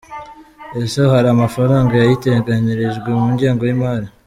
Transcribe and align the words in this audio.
Ese 0.81 0.99
hari 1.13 1.27
amafaranga 1.31 1.91
yayiteganirijwe 1.95 3.09
mu 3.19 3.25
ngengo 3.33 3.61
y’imari? 3.65 4.07